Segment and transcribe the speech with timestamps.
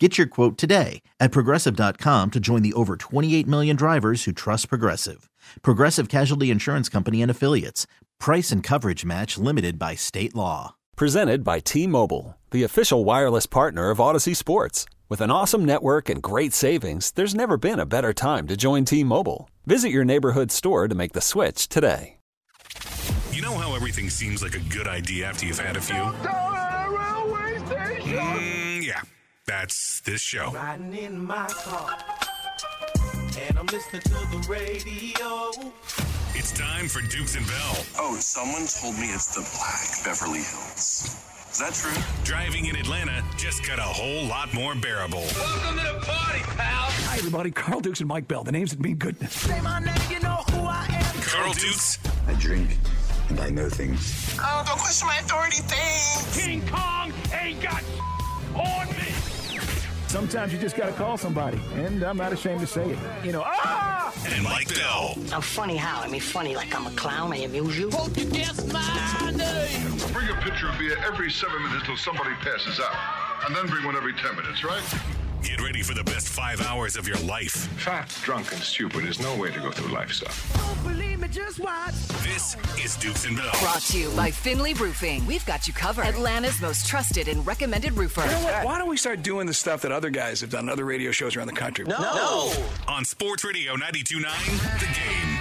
[0.00, 4.68] Get your quote today at progressive.com to join the over 28 million drivers who trust
[4.68, 5.30] Progressive.
[5.62, 7.86] Progressive Casualty Insurance Company and Affiliates.
[8.18, 10.74] Price and coverage match limited by state law.
[10.96, 14.84] Presented by T Mobile, the official wireless partner of Audacy Sports.
[15.08, 18.84] With an awesome network and great savings, there's never been a better time to join
[18.84, 19.48] T Mobile.
[19.64, 22.16] Visit your neighborhood store to make the switch today.
[23.30, 25.94] You know how everything seems like a good idea after you've had a few?
[25.96, 26.14] Mm,
[28.06, 28.63] yeah,
[29.46, 30.50] that's this show.
[30.52, 31.98] Riding in my car,
[33.46, 35.50] and I'm listening to the radio.
[36.34, 37.84] It's time for Dukes and Bell.
[37.98, 41.20] Oh, someone told me it's the Black Beverly Hills.
[41.50, 42.02] Is that true?
[42.24, 45.20] Driving in Atlanta just got a whole lot more bearable.
[45.20, 46.90] Welcome to the party, pal.
[47.06, 47.50] Hi, everybody.
[47.50, 48.42] Carl Dukes and Mike Bell.
[48.42, 49.32] The names that mean goodness.
[49.32, 51.22] Say my name, you know who I am.
[51.22, 52.76] Carl Dukes, I drink
[53.28, 54.36] and I know things.
[54.40, 56.60] Oh, don't question my authority thing.
[56.60, 57.84] King Kong ain't got
[58.56, 59.13] on me.
[60.14, 62.98] Sometimes you just got to call somebody, and I'm not ashamed to say it.
[63.24, 64.14] You know, ah!
[64.28, 65.18] and Mike Bell.
[65.32, 66.02] I'm funny how?
[66.02, 67.32] I mean, funny like I'm a clown.
[67.32, 67.90] I amuse you.
[67.90, 69.98] Hope you guess my name.
[70.12, 72.94] Bring a pitcher of beer every seven minutes till somebody passes out.
[73.44, 74.84] And then bring one every ten minutes, right?
[75.44, 77.52] Get ready for the best five hours of your life.
[77.78, 80.32] Fat, drunk, and stupid is no way to go through life, son.
[80.56, 81.94] Don't believe me, just watch.
[82.22, 83.50] This is Dukes and Bell.
[83.60, 85.26] Brought to you by Finley Roofing.
[85.26, 86.06] We've got you covered.
[86.06, 88.22] Atlanta's most trusted and recommended roofer.
[88.22, 88.64] You know what?
[88.64, 91.36] Why don't we start doing the stuff that other guys have done, other radio shows
[91.36, 91.84] around the country?
[91.84, 92.52] No.
[92.88, 95.38] On Sports Radio 92.9, The Game.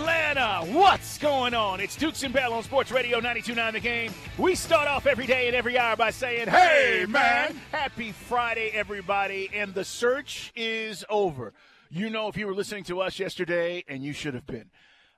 [0.00, 1.78] Atlanta, what's going on?
[1.78, 4.14] It's Dukes and Bell on Sports Radio 92.9 The Game.
[4.38, 9.50] We start off every day and every hour by saying, hey, man, happy Friday, everybody.
[9.52, 11.52] And the search is over.
[11.90, 14.70] You know, if you were listening to us yesterday, and you should have been,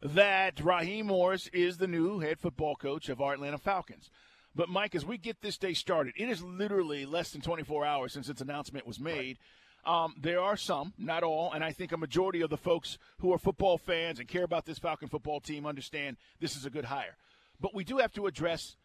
[0.03, 4.10] that Raheem Morris is the new head football coach of our Atlanta Falcons.
[4.53, 8.12] But, Mike, as we get this day started, it is literally less than 24 hours
[8.12, 9.38] since its announcement was made.
[9.84, 13.32] Um, there are some, not all, and I think a majority of the folks who
[13.32, 16.84] are football fans and care about this Falcon football team understand this is a good
[16.84, 17.16] hire.
[17.60, 18.76] But we do have to address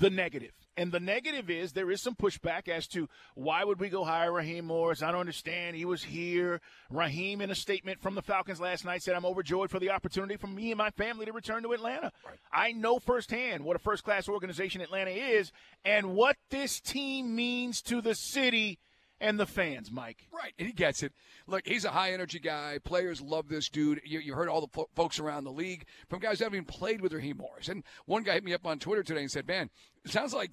[0.00, 0.52] the negative.
[0.76, 4.32] And the negative is there is some pushback as to why would we go hire
[4.32, 5.02] Raheem Morris?
[5.02, 5.76] I don't understand.
[5.76, 6.60] He was here.
[6.90, 10.36] Raheem, in a statement from the Falcons last night, said, I'm overjoyed for the opportunity
[10.36, 12.10] for me and my family to return to Atlanta.
[12.52, 15.52] I know firsthand what a first class organization Atlanta is
[15.84, 18.78] and what this team means to the city
[19.22, 20.26] and the fans, Mike.
[20.32, 21.12] Right, and he gets it.
[21.46, 22.78] Look, he's a high energy guy.
[22.84, 24.02] Players love this dude.
[24.04, 26.66] You, you heard all the fo- folks around the league from guys that haven't even
[26.66, 27.68] played with Raheem Morris.
[27.68, 29.70] And one guy hit me up on Twitter today and said, "Man,
[30.04, 30.50] sounds like."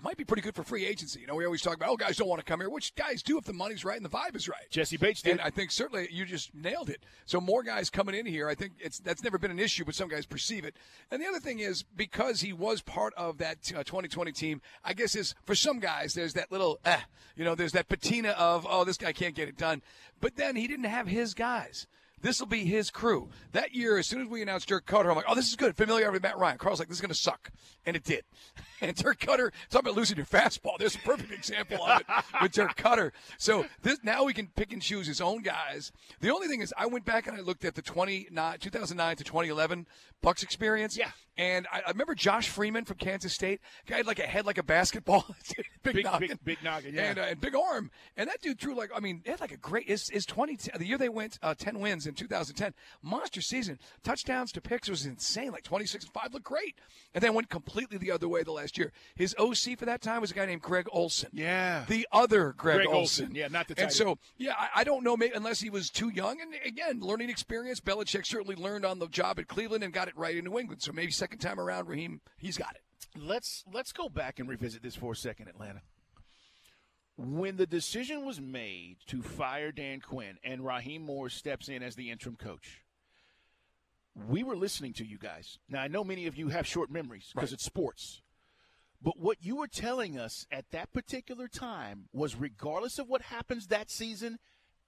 [0.00, 1.20] Might be pretty good for free agency.
[1.20, 3.22] You know, we always talk about, oh, guys don't want to come here, which guys
[3.22, 4.70] do if the money's right and the vibe is right.
[4.70, 5.32] Jessie Bates did.
[5.32, 7.02] And I think certainly you just nailed it.
[7.24, 8.48] So more guys coming in here.
[8.48, 10.76] I think it's that's never been an issue, but some guys perceive it.
[11.10, 14.60] And the other thing is because he was part of that uh, 2020 team.
[14.84, 17.00] I guess is for some guys there's that little, eh,
[17.36, 19.82] you know, there's that patina of oh this guy can't get it done.
[20.20, 21.86] But then he didn't have his guys.
[22.20, 23.28] This will be his crew.
[23.52, 25.76] That year, as soon as we announced Dirk Koetter, I'm like, oh, this is good.
[25.76, 26.58] Familiar with Matt Ryan.
[26.58, 27.50] Carl's like, this is going to suck.
[27.86, 28.24] And it did.
[28.80, 30.78] And Dirk Koetter, talk about losing your fastball.
[30.78, 32.06] There's a perfect example of it
[32.40, 33.10] with Dirk Koetter.
[33.36, 35.90] So this now we can pick and choose his own guys.
[36.20, 39.24] The only thing is, I went back and I looked at the 29, 2009 to
[39.24, 39.88] 2011
[40.22, 40.96] Bucks experience.
[40.96, 41.10] Yeah.
[41.36, 43.60] And I, I remember Josh Freeman from Kansas State.
[43.88, 45.24] Guy had like a head like a basketball.
[45.82, 46.28] big, Big- noggin.
[46.28, 47.02] big- big noggin, yeah.
[47.10, 47.90] And, uh, and big arm.
[48.16, 50.56] And that dude threw like, I mean, he had like a great, is, is 20,
[50.78, 53.78] the year they went uh, 10 wins in 2010, monster season.
[54.02, 55.52] Touchdowns to picks was insane.
[55.52, 56.76] Like 26 and 5 looked great.
[57.14, 58.92] And then went completely the other way the last year.
[59.14, 61.30] His OC for that time was a guy named Greg Olson.
[61.32, 61.84] Yeah.
[61.88, 63.26] The other Greg, Greg Olson.
[63.26, 63.34] Olson.
[63.34, 65.90] Yeah, not the tight And so, yeah, I, I don't know, maybe, unless he was
[65.90, 66.40] too young.
[66.40, 67.80] And again, learning experience.
[67.80, 70.82] Belichick certainly learned on the job at Cleveland and got it right in New England.
[70.82, 72.82] So maybe second time around, Raheem, he's got it.
[73.20, 75.82] let's let's go back and revisit this for a second, Atlanta.
[77.20, 81.96] When the decision was made to fire Dan Quinn and Raheem Moore steps in as
[81.96, 82.84] the interim coach,
[84.14, 85.58] we were listening to you guys.
[85.68, 87.54] Now I know many of you have short memories because Right.
[87.54, 88.22] it's sports.
[89.02, 93.66] But what you were telling us at that particular time was regardless of what happens
[93.66, 94.38] that season,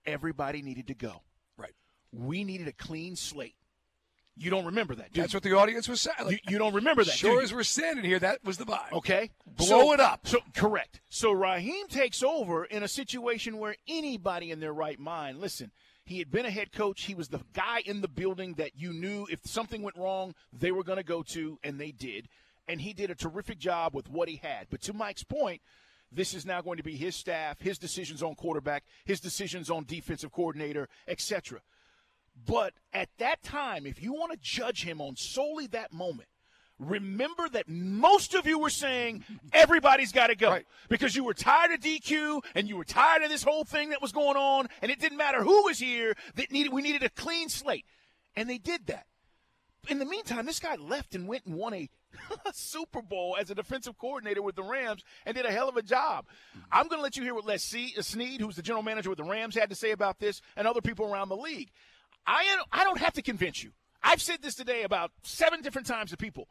[0.06, 1.23] everybody needed to go.
[1.56, 1.75] Right.
[2.12, 3.56] We needed a clean slate.
[4.37, 5.37] You don't remember that, That's you?
[5.37, 6.31] what the audience was saying.
[6.31, 7.12] you, you don't remember that.
[7.15, 8.93] Sure as we're standing here, that was the vibe.
[8.93, 9.31] Okay.
[9.47, 10.27] Blow So- it up.
[10.27, 11.00] So correct.
[11.11, 15.73] So Raheem takes over in a situation where anybody in their right mind, listen,
[16.06, 17.03] He had been a head coach.
[17.03, 20.73] He was the guy in the building that you knew if something went wrong, they
[20.73, 22.29] were going to go to, and they did.
[22.67, 24.67] And he did a terrific job with what he had.
[24.71, 25.61] But to Mike's point,
[26.11, 29.85] this is now going to be his staff, his decisions on quarterback, his decisions on
[29.85, 31.61] defensive coordinator, etc.
[32.47, 36.29] But at that time, if you want to judge him on solely that moment,
[36.79, 39.23] remember that most of you were saying
[39.53, 40.67] everybody's got to go Right.
[40.88, 44.00] because you were tired of DQ and you were tired of this whole thing that
[44.00, 46.15] was going on, and it didn't matter who was here.
[46.37, 47.85] That needed we needed a clean slate,
[48.35, 49.06] and they did that.
[49.88, 51.88] In the meantime, this guy left and went and won a
[52.53, 55.83] Super Bowl as a defensive coordinator with the Rams and did a hell of a
[55.83, 56.26] job.
[56.71, 59.25] I'm going to let you hear what Les Snead, who's the general manager with the
[59.25, 61.71] Rams, had to say about this and other people around the league.
[62.26, 63.70] I, I don't have to convince you.
[64.02, 66.49] I've said this today about seven different times to people.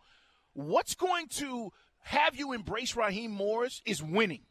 [0.53, 1.71] What's going to
[2.03, 4.41] have you embrace Raheem Morris is winning,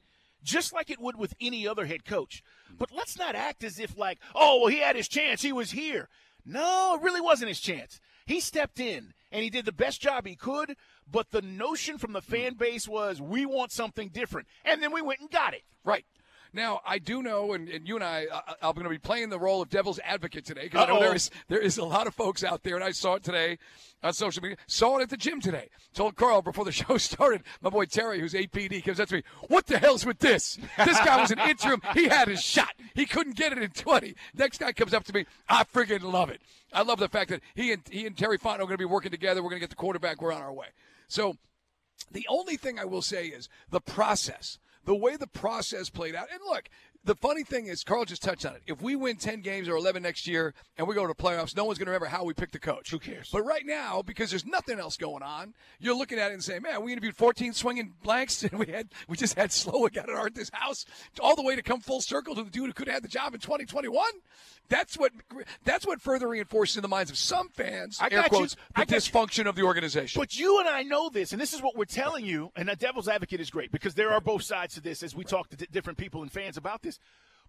[0.43, 2.43] just like it would with any other head coach.
[2.77, 5.43] But let's not act as if, like, oh, well, he had his chance.
[5.43, 6.09] He was here.
[6.45, 8.01] No, it really wasn't his chance.
[8.27, 10.77] He stepped in and he did the best job he could,
[11.11, 14.49] but the notion from the fan base was we want something different.
[14.65, 15.63] And then we went and got it.
[15.85, 16.05] Right.
[16.53, 19.29] Now, I do know, and, and you and I, uh, I'm going to be playing
[19.29, 22.07] the role of devil's advocate today because I know there is there is a lot
[22.07, 23.59] of folks out there, and I saw it today
[24.03, 24.57] on social media.
[24.67, 25.69] Saw it at the gym today.
[25.95, 29.23] Told Carl before the show started, my boy Terry, who's APD, comes up to me.
[29.49, 30.59] What the hell's with this?
[30.85, 31.83] This guy was an interim.
[31.95, 32.73] He had his shot.
[32.95, 34.15] He couldn't get it in 20.
[34.35, 35.27] Next guy comes up to me.
[35.49, 36.41] I friggin' love it.
[36.73, 38.85] I love the fact that he and he and Terry Fontenot are going to be
[38.85, 39.43] working together.
[39.43, 40.21] We're going to get the quarterback.
[40.21, 40.69] We're on our way.
[41.09, 41.37] So
[42.11, 46.29] the only thing I will say is the process, the way the process played out.
[46.33, 46.71] And look,
[47.05, 48.63] the funny thing is, Carl just touched on it.
[48.67, 51.57] If we win 10 games or 11 next year and we go to the playoffs,
[51.57, 52.91] no one's going to remember how we picked the coach.
[52.91, 53.31] Who cares?
[53.33, 56.63] But right now, because there's nothing else going on, you're looking at it and saying,
[56.63, 60.17] man, we interviewed 14 swinging blanks and we had we just had Slowik out at
[60.17, 60.85] Arthur's house
[61.21, 63.09] all the way to come full circle to the dude who could have had the
[63.09, 64.05] job in 2021.
[64.69, 65.13] That's what
[65.65, 68.39] that's what further reinforces in the minds of some fans, I air got you.
[68.39, 68.97] quotes, the got you.
[68.99, 70.21] dysfunction of the organization.
[70.21, 72.51] But you and I know this, and this is what we're telling you.
[72.55, 75.25] And the devil's advocate is great because there are both sides to this as we
[75.25, 76.88] talk to di- different people and fans about this.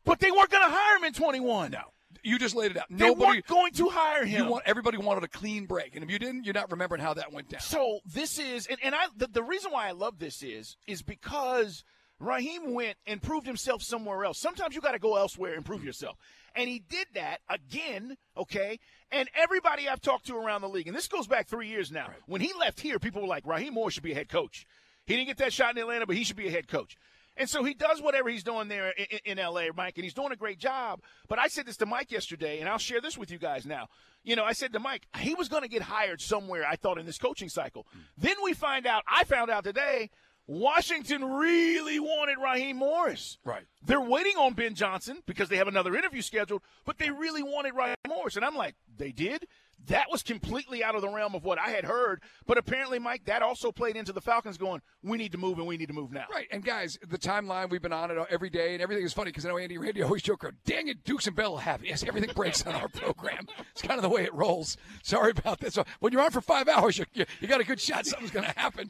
[0.05, 1.71] But they weren't going to hire him in 21.
[1.71, 1.79] No.
[2.23, 2.85] You just laid it out.
[2.89, 4.49] They Nobody weren't going to hire him.
[4.49, 7.31] Want everybody wanted a clean break, and if you didn't, you're not remembering how that
[7.31, 7.61] went down.
[7.61, 11.01] So this is, and, and I the, the reason why I love this is, is
[11.01, 11.83] because
[12.19, 14.37] Raheem went and proved himself somewhere else.
[14.39, 16.17] Sometimes you got to go elsewhere and prove yourself,
[16.55, 18.17] and he did that again.
[18.35, 18.79] Okay,
[19.11, 22.09] and everybody I've talked to around the league, and this goes back three years now.
[22.25, 24.65] When he left here, people were like, Raheem Moore should be a head coach.
[25.05, 26.97] He didn't get that shot in Atlanta, but he should be a head coach.
[27.39, 30.33] And so he does whatever he's doing there in, in, LA, Mike, and he's doing
[30.33, 31.01] a great job.
[31.29, 33.87] But I said this to Mike yesterday, and I'll share this with you guys now.
[34.23, 36.97] You know, I said to Mike, he was going to get hired somewhere, I thought,
[36.97, 37.87] in this coaching cycle.
[37.95, 38.01] Mm.
[38.17, 40.09] Then we find out, I found out today,
[40.49, 43.37] Washington really wanted Raheem Morris.
[43.45, 43.65] Right.
[43.85, 47.75] They're waiting on Ben Johnson because they have another interview scheduled, but they really wanted
[47.75, 48.35] Raheem Morris.
[48.35, 49.45] And I'm like, they did?
[49.85, 52.23] That was completely out of the realm of what I had heard.
[52.47, 55.67] But apparently, Mike, that also played into the Falcons going, we need to move and
[55.67, 56.25] we need to move now.
[56.33, 59.29] Right, and guys, the timeline we've been on it every day, and everything is funny
[59.29, 60.57] because I know Andy Randy always joke around.
[60.65, 61.89] Dang it, Dukes and Bell have it.
[61.89, 63.45] yes, everything breaks on our program.
[63.71, 64.77] It's kind of the way it rolls.
[65.03, 65.75] Sorry about this.
[65.75, 68.07] So when you're on for five hours, you you, you got a good shot.
[68.07, 68.89] Something's going to happen.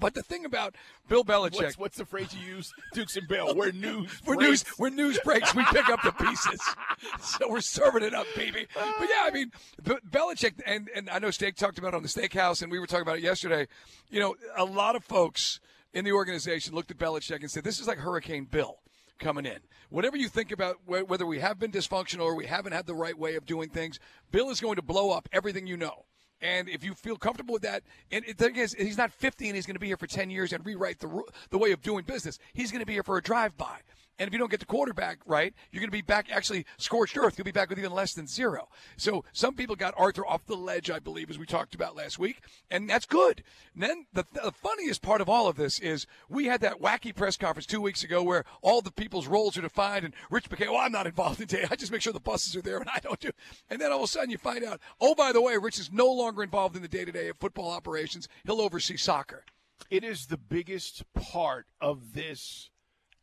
[0.00, 0.74] But the thing about
[1.08, 2.72] Bill Belichick, What's, what's the phrase you use?
[2.94, 3.54] Dukes and Bell.
[3.54, 4.48] Where news when breaks.
[4.50, 6.60] news when news breaks, we pick up the pieces.
[7.20, 8.66] so we're serving it up, baby.
[8.74, 9.52] But yeah, I mean,
[9.84, 12.78] Be- Belichick and and I know Steak talked about it on the Steakhouse, and we
[12.80, 13.68] were talking about it yesterday.
[14.10, 15.60] You know, a lot of folks
[15.92, 18.78] in the organization looked at Belichick and said, "This is like Hurricane Bill."
[19.18, 19.58] Coming in.
[19.90, 22.94] Whatever you think about wh- whether we have been dysfunctional or we haven't had the
[22.94, 24.00] right way of doing things,
[24.32, 26.06] Bill is going to blow up everything you know.
[26.42, 29.56] And if you feel comfortable with that, and the thing is, he's not 50 and
[29.56, 32.04] he's going to be here for 10 years and rewrite the the way of doing
[32.04, 32.38] business.
[32.54, 33.78] He's going to be here for a drive by.
[34.20, 37.16] And if you don't get the quarterback right, you're going to be back actually scorched
[37.16, 37.38] earth.
[37.38, 38.68] You'll be back with even less than zero.
[38.98, 42.18] So some people got Arthur off the ledge, I believe, as we talked about last
[42.18, 43.42] week, and that's good.
[43.72, 47.16] And then the, the funniest part of all of this is we had that wacky
[47.16, 50.70] press conference two weeks ago where all the people's roles are defined, and Rich became,
[50.70, 51.66] well, I'm not involved in day.
[51.70, 53.30] I just make sure the buses are there, and I don't do."
[53.70, 55.90] And then all of a sudden you find out, oh, by the way, Rich is
[55.90, 58.28] no longer involved in the day to day of football operations.
[58.44, 59.46] He'll oversee soccer.
[59.88, 62.68] It is the biggest part of this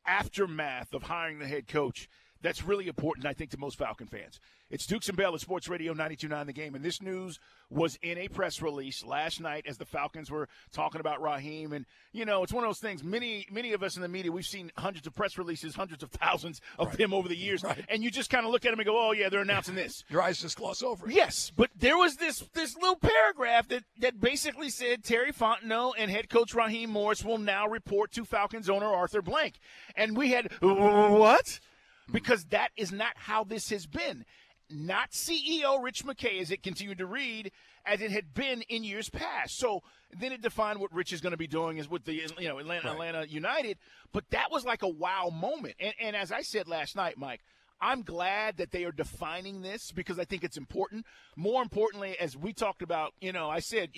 [0.08, 2.10] aftermath of hiring the head coach
[2.42, 4.40] that's really important, I think, to most Falcon fans.
[4.70, 7.40] It's Dukes and Bell at Sports Radio 92.9 The Game, and this news
[7.70, 11.72] was in a press release last night as the Falcons were talking about Raheem.
[11.72, 14.32] And, you know, it's one of those things, many many of us in the media,
[14.32, 18.04] we've seen hundreds of press releases, hundreds of thousands of them over the years, and
[18.04, 20.04] you just kind of look at them and go, oh, yeah, they're announcing this.
[20.10, 21.16] Your eyes just gloss over it.
[21.16, 26.12] Yes, but there was this this little paragraph that that basically said Terry Fontenot and
[26.12, 29.60] head coach Raheem Morris will now report to Falcons owner Arthur Blank,
[29.96, 31.60] and we had what?
[32.08, 32.14] Mm-hmm.
[32.14, 34.26] Because that is not how this has been.
[34.70, 37.52] not CEO Rich McKay, as it continued to read,
[37.86, 39.58] as it had been in years past.
[39.58, 39.82] So
[40.18, 42.60] then it defined what Rich is going to be doing is with the you know
[42.60, 42.94] Atlanta, right.
[42.94, 43.78] Atlanta United.
[44.12, 45.76] But that was like a wow moment.
[45.80, 47.42] And, and as I said last night, Mike,
[47.80, 51.06] I'm glad that they are defining this because I think it's important.
[51.36, 53.92] More importantly, as we talked about, you know, I said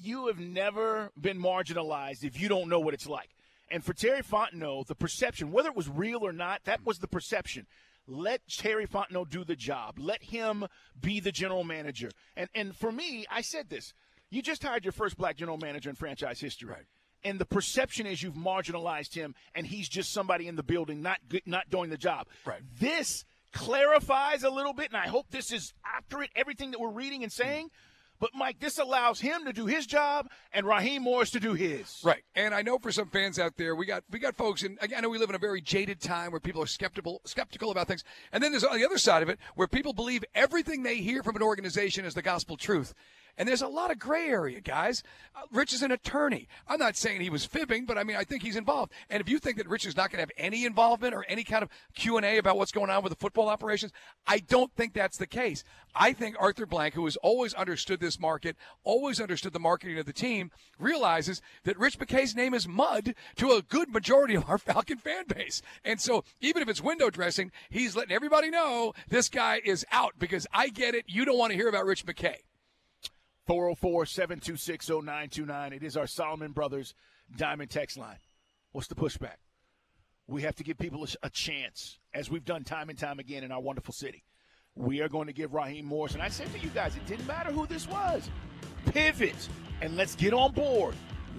[0.00, 3.30] you have never been marginalized if you don't know what it's like.
[3.72, 7.08] And for Terry Fontenot, the perception, whether it was real or not, that was the
[7.08, 7.66] perception.
[8.06, 9.98] Let Terry Fontenot do the job.
[9.98, 10.66] Let him
[11.00, 12.10] be the general manager.
[12.36, 13.94] And and for me, I said this.
[14.28, 16.68] You just hired your first black general manager in franchise history.
[16.68, 16.84] Right.
[17.24, 21.18] And the perception is you've marginalized him and he's just somebody in the building not
[21.46, 22.26] not doing the job.
[22.44, 22.60] Right.
[22.78, 27.22] This clarifies a little bit and I hope this is accurate everything that we're reading
[27.22, 27.66] and saying.
[27.66, 27.91] Mm-hmm
[28.22, 32.00] but Mike, this allows him to do his job and Raheem Morris to do his.
[32.04, 32.22] Right.
[32.36, 35.00] And I know for some fans out there, we got we got folks, and I
[35.00, 38.04] know we live in a very jaded time where people are skeptical skeptical about things.
[38.32, 41.24] And then there's on the other side of it where people believe everything they hear
[41.24, 42.94] from an organization is the gospel truth.
[43.38, 45.02] And there's a lot of gray area, guys.
[45.34, 46.48] Uh, Rich is an attorney.
[46.68, 48.92] I'm not saying he was fibbing, but I mean, I think he's involved.
[49.08, 51.42] And if you think that Rich is not going to have any involvement or any
[51.42, 53.92] kind of Q&A about what's going on with the football operations,
[54.26, 55.64] I don't think that's the case.
[55.94, 60.06] I think Arthur Blank, who has always understood this market, always understood the marketing of
[60.06, 64.58] the team, realizes that Rich McKay's name is mud to a good majority of our
[64.72, 65.62] Falcon fan base.
[65.84, 70.14] And so even if it's window dressing, he's letting everybody know this guy is out
[70.18, 71.04] because I get it.
[71.08, 72.36] You don't want to hear about Rich McKay.
[73.46, 75.72] 404 726 0929.
[75.72, 76.94] It is our Solomon Brothers
[77.36, 78.18] Diamond Text line.
[78.72, 79.36] What's the pushback?
[80.28, 83.50] We have to give people a, chance, as we've done time and time again in
[83.50, 84.22] our wonderful city.
[84.76, 87.26] We are going to give Raheem Morris, and I said to you guys, it didn't
[87.26, 88.30] matter who this was.
[88.86, 89.48] Pivot,
[89.82, 90.94] and let's get on board.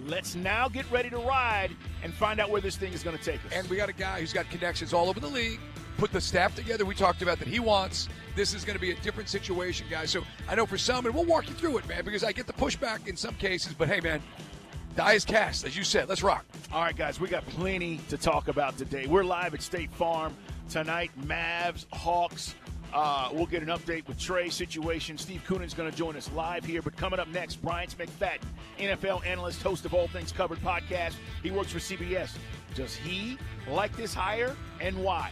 [0.05, 1.71] Let's now get ready to ride
[2.03, 3.53] and find out where this thing is going to take us.
[3.53, 5.59] And we got a guy who's got connections all over the league
[6.03, 8.09] put the staff together we talked about that he wants.
[8.35, 10.09] This is going to be a different situation, guys.
[10.09, 12.45] So I know for some, and we'll walk you through it, man, because I get
[12.45, 13.71] the pushback in some cases.
[13.71, 14.21] But hey, man,
[14.97, 16.09] die is cast, as you said.
[16.09, 16.43] Let's rock.
[16.73, 19.05] All right, guys, we got plenty to talk about today.
[19.07, 20.35] We're live at State Farm
[20.69, 21.09] tonight.
[21.21, 22.53] Mavs, Hawks.
[22.93, 25.17] Uh, we'll get an update with Trey's situation.
[25.17, 26.81] Steve Koonin's going to join us live here.
[26.81, 28.41] But coming up next, Bryant McFadden,
[28.77, 31.13] NFL analyst, host of All Things Covered podcast.
[31.41, 32.35] He works for CBS.
[32.75, 33.37] Does he
[33.69, 35.31] like this hire and why?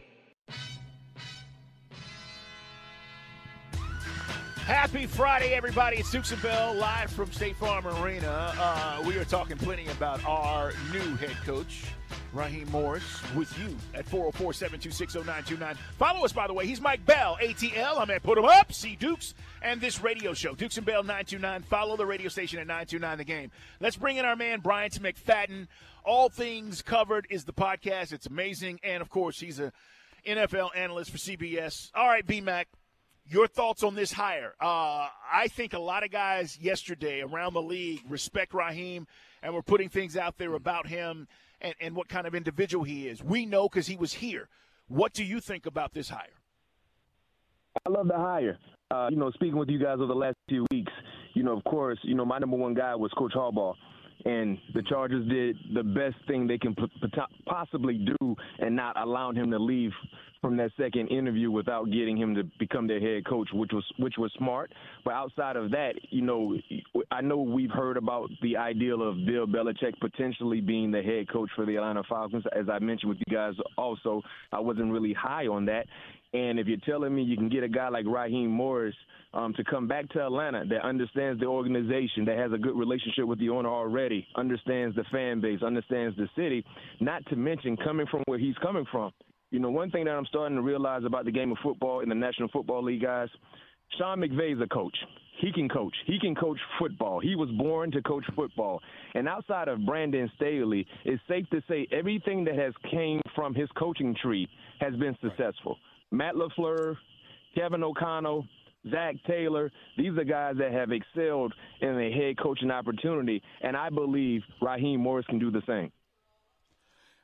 [4.71, 5.97] Happy Friday, everybody.
[5.97, 8.53] It's Dukes and Bell live from State Farm Arena.
[8.57, 11.83] Uh, we are talking plenty about our new head coach.
[12.31, 13.03] Raheem Morris
[13.35, 15.75] with you at 404 726 0929.
[15.99, 16.65] Follow us, by the way.
[16.65, 17.99] He's Mike Bell, ATL.
[17.99, 21.63] I'm at Put 'em Up, See Dukes, and this radio show, Dukes and Bell 929.
[21.63, 23.51] Follow the radio station at 929 The Game.
[23.81, 25.67] Let's bring in our man, Bryant McFadden.
[26.05, 28.13] All Things Covered is the podcast.
[28.13, 28.79] It's amazing.
[28.85, 29.73] And, of course, he's a
[30.25, 31.91] NFL analyst for CBS.
[31.93, 32.69] All right, B Mac.
[33.31, 34.55] Your thoughts on this hire?
[34.59, 39.07] Uh, I think a lot of guys yesterday around the league respect Raheem
[39.41, 41.29] and we're putting things out there about him
[41.61, 43.23] and, and what kind of individual he is.
[43.23, 44.49] We know because he was here.
[44.89, 46.41] What do you think about this hire?
[47.85, 48.59] I love the hire.
[48.93, 50.91] Uh, you know, speaking with you guys over the last few weeks,
[51.33, 53.75] you know, of course, you know, my number one guy was Coach Harbaugh.
[54.25, 56.75] And the Chargers did the best thing they can
[57.45, 59.91] possibly do and not allowing him to leave
[60.41, 64.15] from that second interview without getting him to become their head coach, which was which
[64.17, 64.73] was smart.
[65.05, 66.57] But outside of that, you know,
[67.11, 71.49] I know we've heard about the ideal of Bill Belichick potentially being the head coach
[71.55, 72.43] for the Atlanta Falcons.
[72.57, 75.85] As I mentioned with you guys, also, I wasn't really high on that.
[76.33, 78.95] And if you're telling me you can get a guy like Raheem Morris
[79.33, 83.25] um, to come back to Atlanta that understands the organization, that has a good relationship
[83.25, 86.65] with the owner already, understands the fan base, understands the city,
[87.01, 89.11] not to mention coming from where he's coming from.
[89.51, 92.07] You know, one thing that I'm starting to realize about the game of football in
[92.07, 93.27] the National Football League, guys,
[93.97, 94.95] Sean McVay is a coach.
[95.41, 95.93] He can coach.
[96.05, 97.19] He can coach football.
[97.19, 98.79] He was born to coach football.
[99.15, 103.67] And outside of Brandon Staley, it's safe to say everything that has came from his
[103.77, 104.47] coaching tree
[104.79, 105.77] has been successful.
[106.11, 106.95] Matt LaFleur,
[107.55, 108.45] Kevin O'Connell,
[108.89, 113.89] Zac Taylor, these are guys that have excelled in a head coaching opportunity, and I
[113.89, 115.91] believe Raheem Morris can do the same.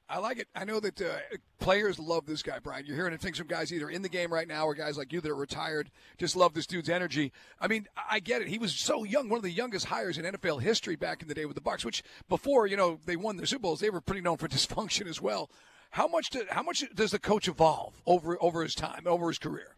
[0.09, 0.47] I like it.
[0.55, 1.17] I know that uh,
[1.59, 2.85] players love this guy, Brian.
[2.85, 5.11] You're hearing things from some guys either in the game right now or guys like
[5.11, 5.91] you that are retired.
[6.17, 7.33] Just love this dude's energy.
[7.59, 8.47] I mean, I get it.
[8.47, 11.33] He was so young, one of the youngest hires in NFL history back in the
[11.33, 11.83] day with the Bucks.
[11.83, 15.07] Which before you know they won their Super Bowls, they were pretty known for dysfunction
[15.07, 15.49] as well.
[15.91, 19.75] How much how much does the coach evolve over over his time, over his career?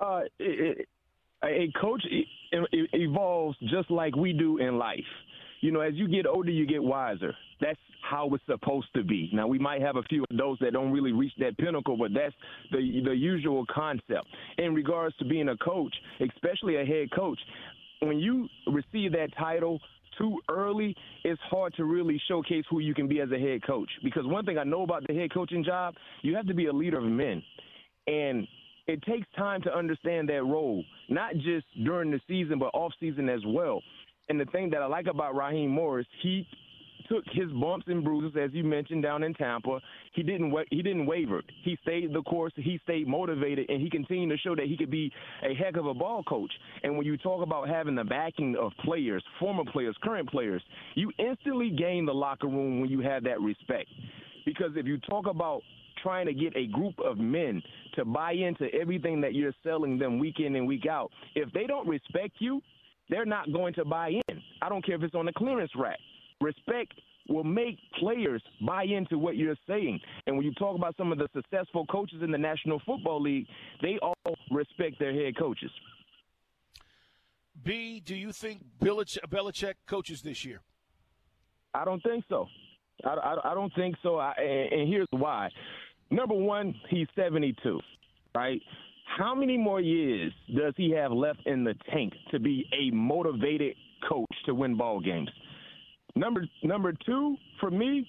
[0.00, 0.22] Uh,
[1.44, 2.02] a coach
[2.52, 5.00] evolves just like we do in life.
[5.60, 7.34] You know, as you get older, you get wiser.
[7.60, 9.30] That's how it's supposed to be.
[9.32, 12.12] Now, we might have a few of those that don't really reach that pinnacle, but
[12.12, 12.34] that's
[12.72, 14.26] the the usual concept.
[14.58, 17.38] In regards to being a coach, especially a head coach,
[18.00, 19.80] when you receive that title
[20.22, 23.90] too early, it's hard to really showcase who you can be as a head coach.
[24.04, 26.72] Because one thing I know about the head coaching job, you have to be a
[26.72, 27.42] leader of men.
[28.06, 28.46] And
[28.86, 33.28] it takes time to understand that role, not just during the season, but off season
[33.28, 33.82] as well.
[34.28, 36.46] And the thing that I like about Raheem Morris, he
[37.08, 39.80] took his bumps and bruises, as you mentioned, down in Tampa.
[40.14, 41.42] He didn't wa- he didn't waver.
[41.62, 42.52] He stayed the course.
[42.56, 45.12] He stayed motivated, and he continued to show that he could be
[45.42, 46.52] a heck of a ball coach.
[46.82, 50.62] And when you talk about having the backing of players, former players, current players,
[50.94, 53.88] you instantly gain the locker room when you have that respect.
[54.44, 55.62] Because if you talk about
[56.02, 57.62] trying to get a group of men
[57.94, 61.64] to buy into everything that you're selling them week in and week out, if they
[61.64, 62.60] don't respect you,
[63.08, 64.42] they're not going to buy in.
[64.62, 65.98] I don't care if it's on the clearance rack.
[66.42, 66.92] Respect
[67.28, 70.00] will make players buy into what you're saying.
[70.26, 73.46] And when you talk about some of the successful coaches in the National Football League,
[73.80, 75.70] they all respect their head coaches.
[77.64, 80.60] B, do you think Belichick coaches this year?
[81.74, 82.46] I don't think so.
[83.04, 84.16] I, I, I don't think so.
[84.16, 85.48] I, and, and here's why.
[86.10, 87.80] Number one, he's 72,
[88.34, 88.60] right?
[89.16, 93.76] How many more years does he have left in the tank to be a motivated
[94.08, 95.30] coach to win ball games?
[96.14, 98.06] Number number two for me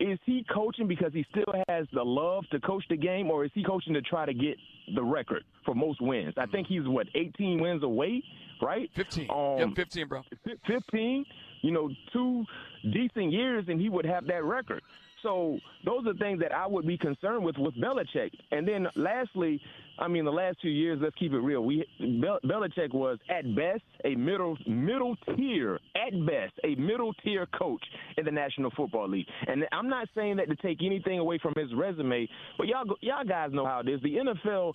[0.00, 3.50] is he coaching because he still has the love to coach the game, or is
[3.54, 4.56] he coaching to try to get
[4.94, 6.32] the record for most wins?
[6.38, 8.22] I think he's what 18 wins away,
[8.62, 8.88] right?
[8.96, 9.28] 15.
[9.30, 10.22] Um, yep, 15, bro.
[10.66, 11.26] 15.
[11.62, 12.44] You know, two
[12.90, 14.80] decent years, and he would have that record.
[15.22, 18.30] So those are things that I would be concerned with with Belichick.
[18.50, 19.60] And then lastly,
[19.98, 21.62] I mean, the last two years, let's keep it real.
[21.62, 21.84] We
[22.20, 27.82] Bel- Belichick was at best a middle middle tier, at best a middle tier coach
[28.16, 29.26] in the National Football League.
[29.46, 33.24] And I'm not saying that to take anything away from his resume, but y'all y'all
[33.24, 34.00] guys know how it is.
[34.02, 34.72] The NFL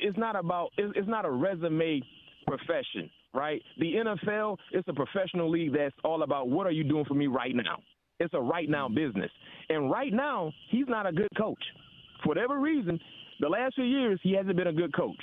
[0.00, 2.02] is not about it's not a resume
[2.46, 3.62] profession, right?
[3.78, 7.26] The NFL is a professional league that's all about what are you doing for me
[7.26, 7.78] right now.
[8.20, 9.30] It's a right now business.
[9.68, 11.62] And right now, he's not a good coach.
[12.22, 12.98] For whatever reason,
[13.40, 15.16] the last few years, he hasn't been a good coach.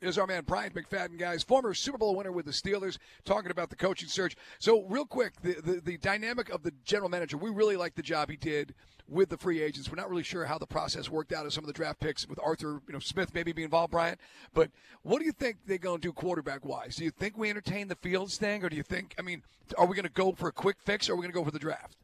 [0.00, 3.68] Is our man Bryant McFadden, guys, former Super Bowl winner with the Steelers, talking about
[3.68, 4.34] the coaching search.
[4.58, 8.02] So, real quick, the, the, the dynamic of the general manager, we really like the
[8.02, 8.74] job he did
[9.06, 9.90] with the free agents.
[9.90, 12.26] We're not really sure how the process worked out of some of the draft picks
[12.26, 14.16] with Arthur, you know, Smith maybe be involved, Brian.
[14.54, 14.70] But
[15.02, 16.96] what do you think they're going to do quarterback wise?
[16.96, 19.42] Do you think we entertain the Fields thing, or do you think, I mean,
[19.76, 21.44] are we going to go for a quick fix, or are we going to go
[21.44, 21.98] for the draft?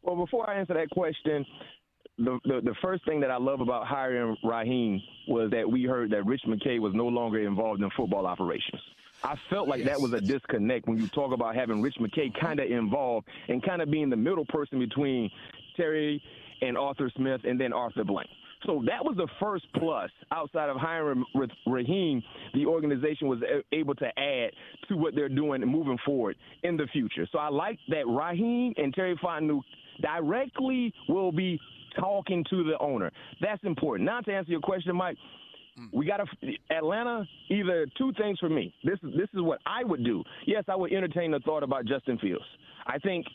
[0.00, 1.44] Well, before I answer that question,
[2.18, 6.10] the, the, the first thing that I love about hiring Raheem was that we heard
[6.10, 8.80] that Rich McKay was no longer involved in football operations.
[9.22, 12.60] I felt like that was a disconnect when you talk about having Rich McKay kind
[12.60, 15.30] of involved and kind of being the middle person between
[15.76, 16.22] Terry
[16.62, 18.28] and Arthur Smith and then Arthur Blank.
[18.64, 21.24] So that was the first plus outside of hiring
[21.66, 22.22] Raheem,
[22.54, 23.38] the organization was
[23.72, 24.50] able to add
[24.88, 27.26] to what they're doing moving forward in the future.
[27.30, 29.60] So I like that Raheem and Terry Fontenot
[30.00, 31.60] directly will be
[31.98, 33.10] talking to the owner.
[33.40, 34.06] That's important.
[34.06, 35.16] Now to answer your question, Mike,
[35.76, 35.86] hmm.
[35.92, 36.26] We got to
[36.70, 37.26] Atlanta.
[37.50, 38.74] Either two things for me.
[38.84, 40.22] This is this is what I would do.
[40.46, 42.44] Yes, I would entertain the thought about Justin Fields.
[42.86, 43.26] I think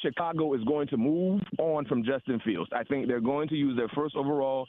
[0.00, 2.70] Chicago is going to move on from Justin Fields.
[2.72, 4.66] I think they're going to use their first overall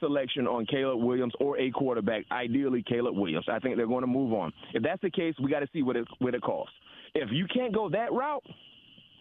[0.00, 3.46] selection on Caleb Williams or a quarterback, ideally Caleb Williams.
[3.50, 4.52] I think they're going to move on.
[4.72, 6.74] If that's the case, we got to see what it what it costs.
[7.14, 8.44] If you can't go that route,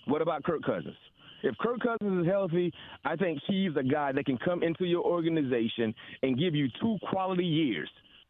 [0.06, 0.96] what about Kirk Cousins?
[1.44, 2.74] If Kirk Cousins is healthy,
[3.06, 6.98] I think he's a guy that can come into your organization and give you two
[7.10, 7.90] quality years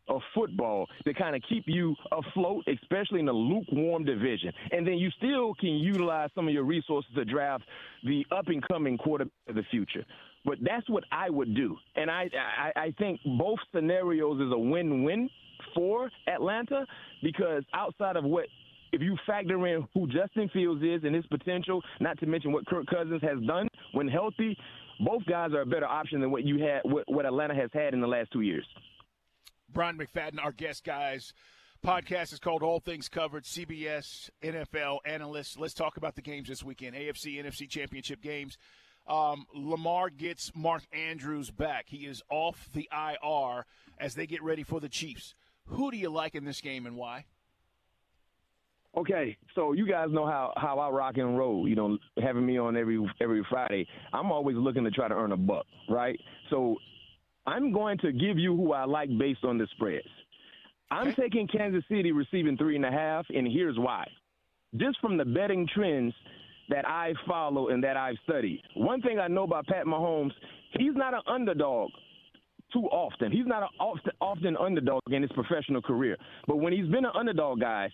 [0.09, 4.51] of football to kind of keep you afloat, especially in a lukewarm division.
[4.71, 7.63] And then you still can utilize some of your resources to draft
[8.03, 10.03] the up and coming quarterback of the future.
[10.45, 11.77] But that's what I would do.
[11.95, 15.29] And I, I, I think both scenarios is a win win
[15.75, 16.85] for Atlanta
[17.21, 18.45] because outside of what
[18.91, 22.65] if you factor in who Justin Fields is and his potential, not to mention what
[22.65, 24.57] Kirk Cousins has done when healthy,
[24.99, 27.93] both guys are a better option than what you had, what, what Atlanta has had
[27.93, 28.65] in the last two years.
[29.71, 31.33] Bryant McFadden, our guest, guys.
[31.85, 35.57] Podcast is called All Things Covered, CBS, NFL analysts.
[35.57, 38.57] Let's talk about the games this weekend AFC, NFC championship games.
[39.07, 41.85] Um, Lamar gets Mark Andrews back.
[41.87, 43.65] He is off the IR
[43.97, 45.35] as they get ready for the Chiefs.
[45.67, 47.25] Who do you like in this game and why?
[48.97, 51.67] Okay, so you guys know how how I rock and roll.
[51.67, 55.31] You know, having me on every every Friday, I'm always looking to try to earn
[55.31, 56.19] a buck, right?
[56.49, 56.75] So
[57.45, 60.07] I'm going to give you who I like based on the spreads.
[60.91, 61.23] I'm okay.
[61.23, 64.07] taking Kansas City receiving three and a half, and here's why.
[64.77, 66.13] Just from the betting trends
[66.69, 70.31] that I follow and that I've studied, one thing I know about Pat Mahomes,
[70.77, 71.91] he's not an underdog
[72.73, 73.31] too often.
[73.31, 76.17] He's not an often, often underdog in his professional career.
[76.47, 77.91] But when he's been an underdog, guys,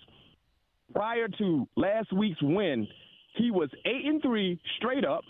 [0.94, 2.88] prior to last week's win,
[3.36, 5.24] he was eight and three straight up,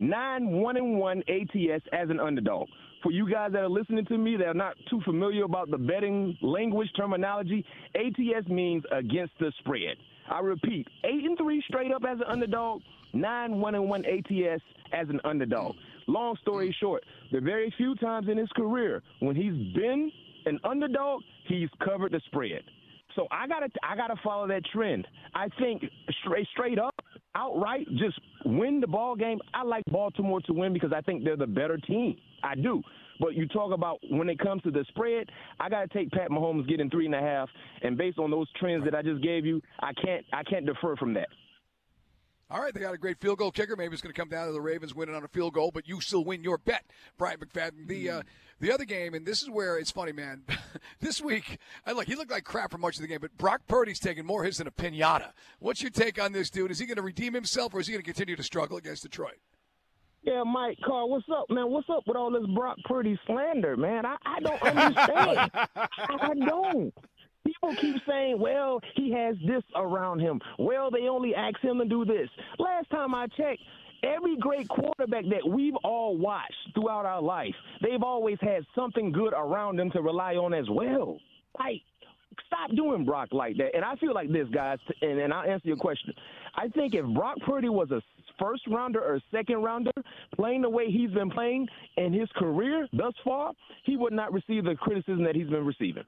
[0.00, 2.68] nine one and one ATS as an underdog.
[3.02, 5.78] For you guys that are listening to me that are not too familiar about the
[5.78, 9.96] betting language terminology, ATS means against the spread.
[10.30, 14.62] I repeat, eight and three straight up as an underdog, nine one and one ATS
[14.92, 15.76] as an underdog.
[16.08, 20.10] Long story short, the very few times in his career when he's been
[20.46, 22.62] an underdog, he's covered the spread.
[23.18, 25.04] So I gotta I gotta follow that trend.
[25.34, 25.82] I think
[26.22, 26.94] straight straight up,
[27.34, 29.40] outright, just win the ball game.
[29.52, 32.16] I like Baltimore to win because I think they're the better team.
[32.44, 32.80] I do.
[33.18, 35.28] But you talk about when it comes to the spread,
[35.58, 37.48] I got to take Pat Mahomes getting three and a half,
[37.82, 40.94] and based on those trends that I just gave you, I can't I can't defer
[40.94, 41.28] from that.
[42.50, 43.76] All right, they got a great field goal kicker.
[43.76, 45.86] Maybe it's going to come down to the Ravens winning on a field goal, but
[45.86, 46.84] you still win your bet,
[47.18, 47.86] Bryant McFadden.
[47.86, 48.22] The uh,
[48.58, 50.44] the other game, and this is where it's funny, man.
[51.00, 53.60] this week, I look, he looked like crap for much of the game, but Brock
[53.68, 55.32] Purdy's taking more hits than a pinata.
[55.58, 56.70] What's your take on this dude?
[56.70, 59.02] Is he going to redeem himself, or is he going to continue to struggle against
[59.02, 59.38] Detroit?
[60.22, 61.70] Yeah, Mike Carr, what's up, man?
[61.70, 64.04] What's up with all this Brock Purdy slander, man?
[64.04, 65.50] I, I don't understand.
[65.76, 66.94] I don't.
[67.48, 70.38] People keep saying, well, he has this around him.
[70.58, 72.28] Well, they only ask him to do this.
[72.58, 73.62] Last time I checked,
[74.02, 79.32] every great quarterback that we've all watched throughout our life, they've always had something good
[79.32, 81.18] around them to rely on as well.
[81.58, 81.80] Like,
[82.48, 83.74] stop doing Brock like that.
[83.74, 86.12] And I feel like this, guys, and, and I'll answer your question.
[86.54, 88.02] I think if Brock Purdy was a
[88.38, 89.92] first rounder or second rounder
[90.36, 93.52] playing the way he's been playing in his career thus far,
[93.84, 96.04] he would not receive the criticism that he's been receiving.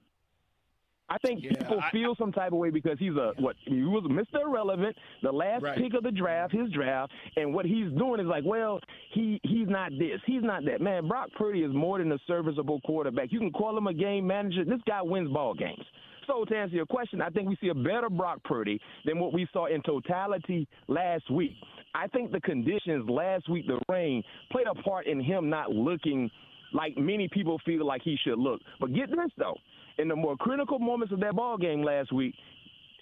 [1.10, 3.82] I think yeah, people I, feel some type of way because he's a what he
[3.82, 4.42] was Mr.
[4.42, 5.76] Irrelevant, the last right.
[5.76, 8.80] pick of the draft, his draft, and what he's doing is like, well,
[9.12, 10.80] he he's not this, he's not that.
[10.80, 13.32] Man, Brock Purdy is more than a serviceable quarterback.
[13.32, 14.64] You can call him a game manager.
[14.64, 15.84] This guy wins ball games.
[16.28, 19.32] So to answer your question, I think we see a better Brock Purdy than what
[19.32, 21.54] we saw in totality last week.
[21.92, 26.30] I think the conditions last week, the rain, played a part in him not looking
[26.72, 28.60] like many people feel like he should look.
[28.78, 29.56] But get this though,
[30.00, 32.34] in the more critical moments of that ball game last week,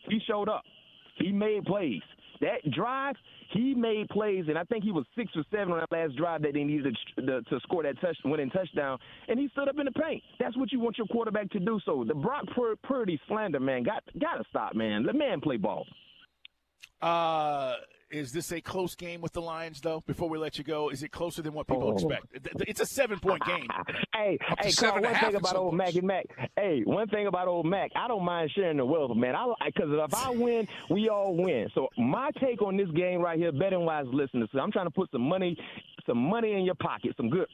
[0.08, 0.64] he showed up.
[1.16, 2.02] He made plays.
[2.40, 3.16] That drive,
[3.52, 6.42] he made plays, and I think he was six or seven on that last drive
[6.42, 8.98] that they needed to, to score that touch, winning touchdown.
[9.26, 10.22] And he stood up in the paint.
[10.38, 11.80] That's what you want your quarterback to do.
[11.84, 12.44] So the Brock
[12.84, 15.02] Purdy slander, man, got got to stop, man.
[15.04, 15.84] The man play ball.
[17.00, 17.74] Uh
[18.10, 20.02] is this a close game with the Lions, though?
[20.06, 21.92] Before we let you go, is it closer than what people oh.
[21.92, 22.26] expect?
[22.66, 23.66] It's a seven-point game.
[24.14, 26.24] hey, hey, Carl, one thing about old Mac and Mac.
[26.56, 29.34] Hey, one thing about old Mac, I don't mind sharing the wealth, man.
[29.36, 31.68] I because if I win, we all win.
[31.74, 35.10] So my take on this game right here, betting wise, listeners, I'm trying to put
[35.10, 35.56] some money,
[36.06, 37.46] some money in your pocket, some good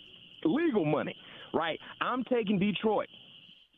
[0.45, 1.17] legal money,
[1.53, 1.79] right?
[2.01, 3.09] I'm taking Detroit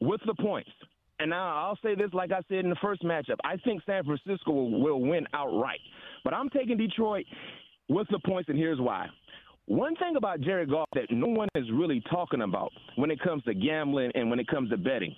[0.00, 0.70] with the points.
[1.18, 4.05] And now I'll say this, like I said in the first matchup, I think San
[4.05, 5.81] Francisco will, will win outright.
[6.24, 7.24] But I'm taking Detroit
[7.88, 9.07] with the points, and here's why.
[9.66, 13.42] One thing about Jared Goff that no one is really talking about when it comes
[13.44, 15.14] to gambling and when it comes to betting.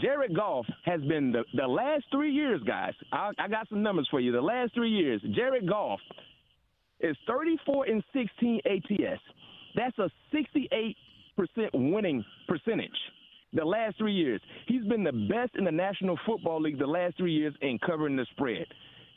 [0.00, 2.94] Jared Goff has been the, the last three years, guys.
[3.12, 4.32] I, I got some numbers for you.
[4.32, 6.00] The last three years, Jared Goff
[7.00, 9.20] is 34 and 16 ATS.
[9.74, 10.94] That's a 68%
[11.74, 12.90] winning percentage.
[13.52, 17.16] The last three years, he's been the best in the National Football League the last
[17.16, 18.66] three years in covering the spread.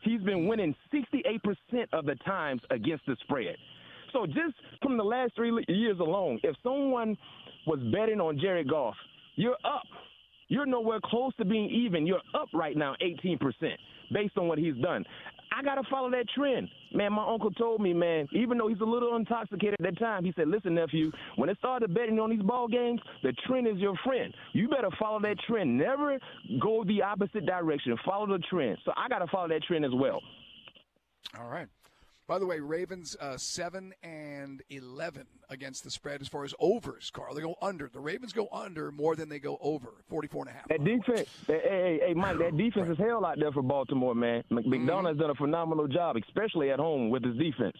[0.03, 1.39] He's been winning 68%
[1.93, 3.55] of the times against the spread.
[4.11, 7.17] So just from the last three years alone, if someone
[7.65, 8.95] was betting on Jared Goff,
[9.35, 9.83] you're up.
[10.49, 12.05] You're nowhere close to being even.
[12.05, 13.39] You're up right now 18%
[14.11, 15.03] based on what he's done.
[15.55, 16.69] I got to follow that trend.
[16.93, 20.23] Man, my uncle told me, man, even though he's a little intoxicated at that time,
[20.25, 23.77] he said, listen, nephew, when it started betting on these ball games, the trend is
[23.77, 24.33] your friend.
[24.53, 25.77] You better follow that trend.
[25.77, 26.19] Never
[26.59, 27.95] go the opposite direction.
[28.05, 28.77] Follow the trend.
[28.85, 30.21] So I got to follow that trend as well.
[31.39, 31.67] All right.
[32.25, 37.11] By the way, Ravens uh, seven and eleven against the spread as far as overs.
[37.13, 37.89] Carl, they go under.
[37.91, 39.89] The Ravens go under more than they go over.
[40.09, 40.67] 44 and a half.
[40.69, 42.91] That defense, hey, hey, hey Mike, that defense right.
[42.91, 44.43] is hell out there for Baltimore, man.
[44.49, 45.21] Macdonald's mm-hmm.
[45.21, 47.77] done a phenomenal job, especially at home with his defense.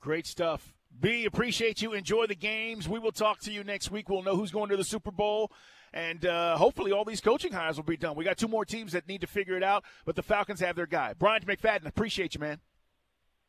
[0.00, 0.74] Great stuff.
[0.98, 1.92] B, appreciate you.
[1.92, 2.88] Enjoy the games.
[2.88, 4.08] We will talk to you next week.
[4.08, 5.52] We'll know who's going to the Super Bowl.
[5.92, 8.16] And uh, hopefully, all these coaching hires will be done.
[8.16, 10.76] We got two more teams that need to figure it out, but the Falcons have
[10.76, 11.14] their guy.
[11.14, 12.60] Bryant McFadden, appreciate you, man.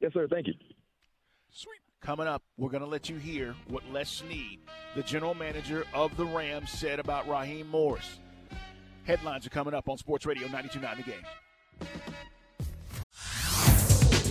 [0.01, 0.27] Yes, sir.
[0.27, 0.53] Thank you.
[1.51, 1.79] Sweet.
[2.01, 4.59] Coming up, we're going to let you hear what Les Snead,
[4.95, 8.19] the general manager of the Rams, said about Raheem Morris.
[9.03, 11.89] Headlines are coming up on Sports Radio 92.9 The Game.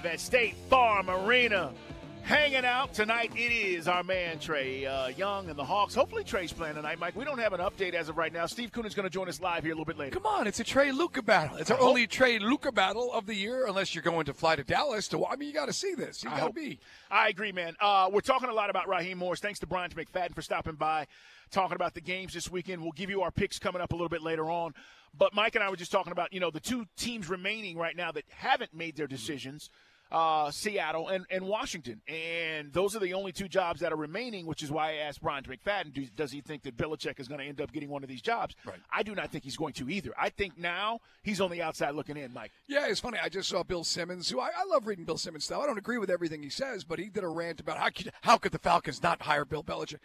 [0.00, 1.74] Live at State Farm Arena.
[2.22, 5.94] Hanging out tonight, it is our man Trey uh, Young and the Hawks.
[5.94, 7.14] Hopefully, Trey's playing tonight, Mike.
[7.14, 8.46] We don't have an update as of right now.
[8.46, 10.18] Steve Kuhn is going to join us live here a little bit later.
[10.18, 11.58] Come on, it's a Trey Luka battle.
[11.58, 14.64] It's our only Trey Luka battle of the year, unless you're going to fly to
[14.64, 15.06] Dallas.
[15.08, 16.24] To I mean, you got to see this.
[16.24, 16.78] You got to be.
[17.10, 17.76] I agree, man.
[17.78, 19.40] Uh, we're talking a lot about Raheem Morris.
[19.40, 21.08] Thanks to Bryant McFadden for stopping by,
[21.50, 22.80] talking about the games this weekend.
[22.80, 24.72] We'll give you our picks coming up a little bit later on.
[25.12, 27.94] But Mike and I were just talking about, you know, the two teams remaining right
[27.94, 29.64] now that haven't made their decisions.
[29.64, 32.00] Mm-hmm uh, Seattle, and, and Washington.
[32.08, 35.22] And those are the only two jobs that are remaining, which is why I asked
[35.22, 38.02] Bryant McFadden, do, does he think that Belichick is going to end up getting one
[38.02, 38.54] of these jobs?
[38.64, 38.78] Right.
[38.92, 40.12] I do not think he's going to either.
[40.18, 42.52] I think now he's on the outside looking in, Mike.
[42.66, 43.18] Yeah, it's funny.
[43.22, 45.62] I just saw Bill Simmons, who I, I love reading Bill Simmons stuff.
[45.62, 48.12] I don't agree with everything he says, but he did a rant about how could,
[48.22, 49.98] how could the Falcons not hire Bill Belichick?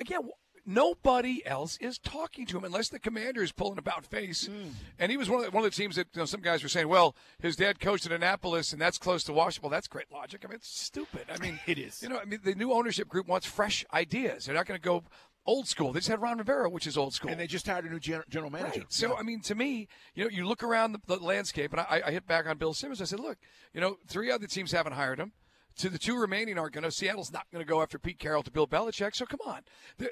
[0.00, 0.28] Again,
[0.66, 4.48] nobody else is talking to him unless the commander is pulling about face.
[4.48, 4.70] Mm.
[4.98, 6.62] And he was one of the, one of the teams that you know, some guys
[6.62, 9.70] were saying, well, his dad coached at Annapolis and that's close to Washington.
[9.70, 10.42] Well, that's great logic.
[10.44, 11.26] I mean, it's stupid.
[11.32, 12.02] I mean, it is.
[12.02, 14.46] You know, I mean, the new ownership group wants fresh ideas.
[14.46, 15.04] They're not going to go
[15.46, 15.92] old school.
[15.92, 18.00] They just had Ron Rivera, which is old school, and they just hired a new
[18.00, 18.80] general manager.
[18.80, 18.92] Right.
[18.92, 19.14] So, yeah.
[19.18, 22.10] I mean, to me, you know, you look around the, the landscape, and I, I,
[22.12, 23.02] hit back on Bill Simmons.
[23.02, 23.38] I said, look,
[23.72, 25.32] you know, three other teams haven't hired him
[25.76, 26.90] to the two remaining aren't going to.
[26.90, 29.14] Seattle's not going to go after Pete Carroll to Bill Belichick.
[29.14, 29.62] So come on,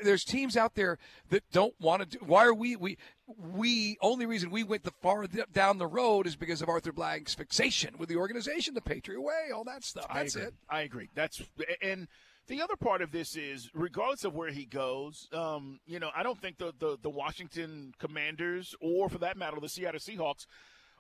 [0.03, 0.99] there's teams out there
[1.31, 2.25] that don't want to do.
[2.25, 6.37] Why are we we we only reason we went the far down the road is
[6.37, 10.07] because of Arthur Blank's fixation with the organization, the Patriot Way, all that stuff.
[10.13, 10.55] That's I it.
[10.69, 11.09] I agree.
[11.15, 11.43] That's
[11.81, 12.09] and.
[12.49, 16.25] The other part of this is, regardless of where he goes, um, you know, I
[16.25, 20.47] don't think the, the, the Washington Commanders, or for that matter, the Seattle Seahawks,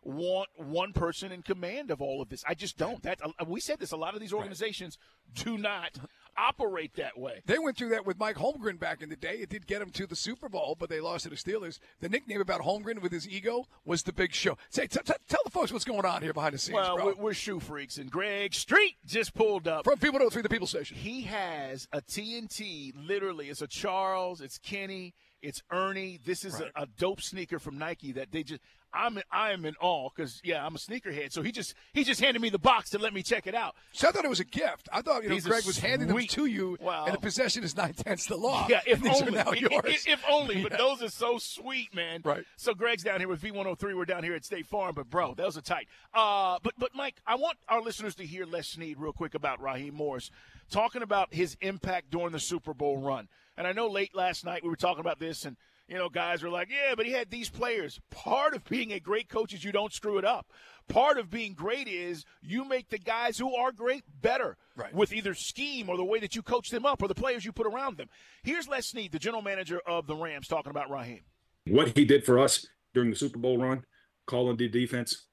[0.02, 2.44] want one person in command of all of this.
[2.46, 3.02] I just don't.
[3.02, 3.92] That uh, we said this.
[3.92, 4.98] A lot of these organizations
[5.36, 5.44] right.
[5.44, 5.98] do not
[6.36, 7.42] operate that way.
[7.46, 9.34] They went through that with Mike Holmgren back in the day.
[9.34, 11.78] It did get him to the Super Bowl, but they lost to the Steelers.
[12.00, 14.56] The nickname about Holmgren with his ego was the Big Show.
[14.70, 16.76] Say, t- t- tell the folks what's going on here behind the scenes.
[16.76, 17.14] Well, bro.
[17.18, 20.96] We're, shoe freaks, and Greg Street just pulled up from People Three, the People Station.
[20.96, 22.92] He has a TNT.
[22.94, 25.14] Literally, it's a Charles, it's Kenny.
[25.40, 26.20] It's Ernie.
[26.24, 26.70] This is right.
[26.76, 28.60] a, a, dope sneaker from Nike that they just.
[28.94, 31.32] I'm I am in awe because yeah, I'm a sneakerhead.
[31.32, 33.74] So he just he just handed me the box to let me check it out.
[33.92, 34.88] So I thought it was a gift.
[34.92, 37.04] I thought you know Greg was handing them to you, wow.
[37.06, 38.66] and the possession is nine tenths the law.
[38.68, 39.32] Yeah, if only.
[39.32, 39.84] now yours.
[39.84, 40.52] If, if only.
[40.62, 40.68] Yeah.
[40.68, 42.20] But those are so sweet, man.
[42.24, 42.44] Right.
[42.56, 43.96] So Greg's down here with V103.
[43.96, 45.88] We're down here at State Farm, but bro, those are tight.
[46.12, 49.62] Uh, but but Mike, I want our listeners to hear Les Snead real quick about
[49.62, 50.30] Raheem Morris
[50.70, 53.28] talking about his impact during the Super Bowl run.
[53.56, 55.56] And I know late last night we were talking about this and
[55.92, 58.00] you know, guys are like, yeah, but he had these players.
[58.10, 60.46] Part of being a great coach is you don't screw it up.
[60.88, 64.94] Part of being great is you make the guys who are great better right.
[64.94, 67.52] with either scheme or the way that you coach them up or the players you
[67.52, 68.08] put around them.
[68.42, 71.20] Here's Les Snead, the general manager of the Rams, talking about Raheem.
[71.66, 73.84] What he did for us during the Super Bowl run,
[74.26, 75.26] calling the defense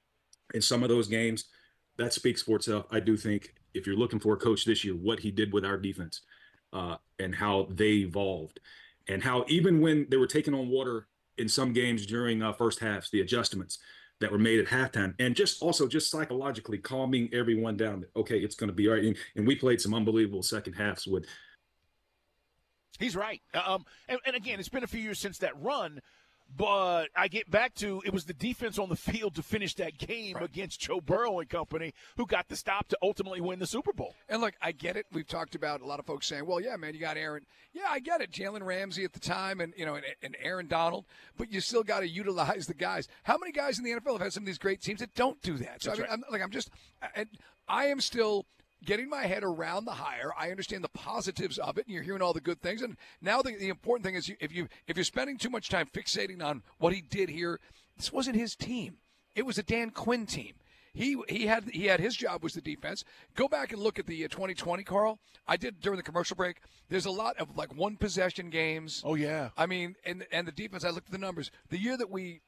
[0.52, 1.46] in some of those games,
[1.96, 2.84] that speaks for itself.
[2.90, 5.64] I do think if you're looking for a coach this year, what he did with
[5.64, 6.20] our defense
[6.74, 8.60] uh, and how they evolved,
[9.08, 11.08] and how even when they were taking on water
[11.38, 13.78] in some games during uh, first halves, the adjustments
[14.20, 18.00] that were made at halftime, and just also just psychologically calming everyone down.
[18.00, 19.04] That, okay, it's going to be all right.
[19.04, 21.26] And, and we played some unbelievable second halves with.
[22.98, 23.40] He's right.
[23.54, 26.00] Um, and, and again, it's been a few years since that run,
[26.56, 29.98] but I get back to it was the defense on the field to finish that
[29.98, 30.44] game right.
[30.44, 34.14] against Joe Burrow and company who got the stop to ultimately win the Super Bowl.
[34.28, 35.06] And look, I get it.
[35.12, 37.46] We've talked about a lot of folks saying, "Well, yeah, man, you got Aaron.
[37.72, 38.32] Yeah, I get it.
[38.32, 41.82] Jalen Ramsey at the time, and you know, and, and Aaron Donald, but you still
[41.82, 43.08] got to utilize the guys.
[43.22, 45.40] How many guys in the NFL have had some of these great teams that don't
[45.42, 45.82] do that?
[45.82, 46.12] So That's I mean, right.
[46.12, 46.70] I'm, like, I'm just,
[47.14, 47.28] and
[47.68, 48.46] I am still
[48.84, 50.32] getting my head around the hire.
[50.38, 52.82] I understand the positives of it, and you're hearing all the good things.
[52.82, 55.68] And now the, the important thing is, you, if you if you're spending too much
[55.68, 57.60] time fixating on what he did here,
[57.96, 58.98] this wasn't his team.
[59.34, 60.54] It was a Dan Quinn team.
[60.92, 63.04] He he had he had his job was the defense.
[63.36, 65.20] Go back and look at the uh, 2020, Carl.
[65.46, 66.60] I did during the commercial break.
[66.88, 69.02] There's a lot of like one possession games.
[69.04, 69.50] Oh yeah.
[69.56, 70.84] I mean, and and the defense.
[70.84, 71.50] I looked at the numbers.
[71.68, 72.40] The year that we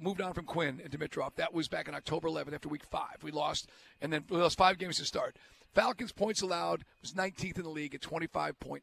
[0.00, 3.22] moved on from Quinn and Dimitroff, that was back in October 11th after Week Five.
[3.22, 3.68] We lost,
[4.00, 5.36] and then we lost five games to start.
[5.74, 8.82] Falcons points allowed was 19th in the league at 25.9.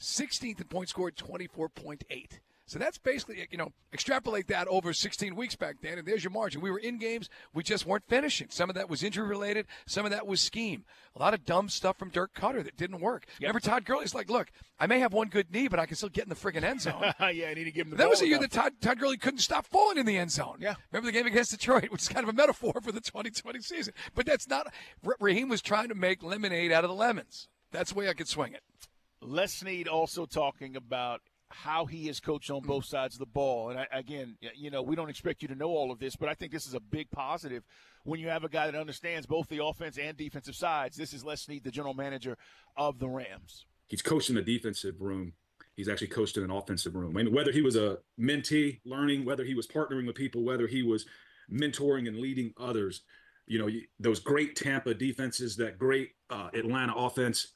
[0.00, 2.38] 16th in points scored 24.8.
[2.66, 6.32] So that's basically, you know, extrapolate that over 16 weeks back then, and there's your
[6.32, 6.60] margin.
[6.60, 8.48] We were in games, we just weren't finishing.
[8.50, 10.84] Some of that was injury related, some of that was scheme.
[11.14, 13.26] A lot of dumb stuff from Dirk Koetter that didn't work.
[13.34, 13.40] Yep.
[13.40, 14.48] Remember Todd Gurley's like, look,
[14.80, 16.80] I may have one good knee, but I can still get in the friggin' end
[16.80, 17.00] zone.
[17.20, 19.16] yeah, I need to give him the That was a year that Todd, Todd Gurley
[19.16, 20.56] couldn't stop falling in the end zone.
[20.60, 20.74] Yeah.
[20.90, 23.94] Remember the game against Detroit, which is kind of a metaphor for the 2020 season.
[24.16, 24.72] But that's not,
[25.20, 27.48] Raheem was trying to make lemonade out of the lemons.
[27.70, 28.62] That's the way I could swing it.
[29.22, 33.70] Les Snead also talking about how he has coached on both sides of the ball.
[33.70, 36.28] And I, again, you know, we don't expect you to know all of this, but
[36.28, 37.62] I think this is a big positive
[38.04, 40.96] when you have a guy that understands both the offense and defensive sides.
[40.96, 42.36] This is Les Snead, the general manager
[42.76, 43.66] of the Rams.
[43.88, 45.34] He's coached in the defensive room.
[45.76, 47.12] He's actually coached in an offensive room.
[47.12, 50.82] Mean, whether he was a mentee learning, whether he was partnering with people, whether he
[50.82, 51.06] was
[51.52, 53.02] mentoring and leading others,
[53.46, 53.68] you know,
[54.00, 57.48] those great Tampa defenses, that great uh, Atlanta offense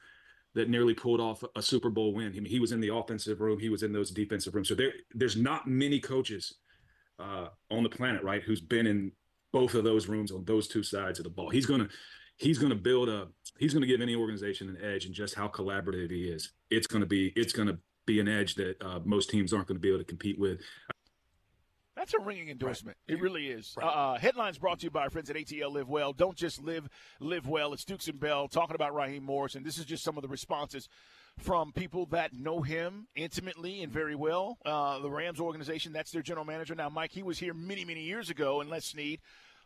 [0.55, 2.27] that nearly pulled off a Super Bowl win.
[2.27, 4.67] I mean, he was in the offensive room, he was in those defensive rooms.
[4.67, 6.55] So there, there's not many coaches
[7.19, 9.11] uh, on the planet, right, who's been in
[9.53, 11.49] both of those rooms on those two sides of the ball.
[11.49, 11.89] He's gonna
[12.37, 13.27] he's gonna build a
[13.59, 16.53] he's gonna give any organization an edge in just how collaborative he is.
[16.69, 19.81] It's gonna be it's gonna be an edge that uh, most teams aren't going to
[19.81, 20.59] be able to compete with.
[22.01, 22.97] That's a ringing endorsement.
[23.07, 23.15] Right.
[23.15, 23.75] It really is.
[23.77, 23.85] Right.
[23.85, 26.13] Uh, headlines brought to you by our friends at ATL Live Well.
[26.13, 27.73] Don't just live, live well.
[27.73, 30.27] It's Dukes and Bell talking about Raheem Morris, and this is just some of the
[30.27, 30.89] responses
[31.37, 34.57] from people that know him intimately and very well.
[34.65, 36.73] Uh, the Rams organization, that's their general manager.
[36.73, 39.19] Now, Mike, he was here many, many years ago, and Les Snead,